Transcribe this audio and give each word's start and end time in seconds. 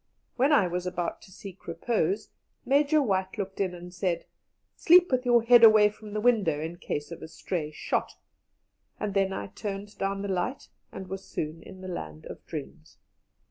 When 0.35 0.51
I 0.51 0.65
was 0.65 0.87
about 0.87 1.21
to 1.21 1.31
seek 1.31 1.67
repose, 1.67 2.29
Major 2.65 3.03
White 3.03 3.37
looked 3.37 3.59
in, 3.61 3.75
and 3.75 3.93
said: 3.93 4.25
"Sleep 4.75 5.11
with 5.11 5.27
your 5.27 5.43
head 5.43 5.63
away 5.63 5.89
from 5.89 6.13
the 6.15 6.19
window, 6.19 6.59
in 6.59 6.77
case 6.77 7.11
of 7.11 7.21
a 7.21 7.27
stray 7.27 7.69
shot"; 7.69 8.13
and 8.99 9.13
then 9.13 9.31
I 9.31 9.45
turned 9.45 9.95
down 9.99 10.23
the 10.23 10.27
light, 10.27 10.69
and 10.91 11.07
was 11.07 11.23
soon 11.23 11.61
in 11.61 11.81
the 11.81 11.87
land 11.87 12.25
of 12.25 12.43
dreams. 12.47 12.97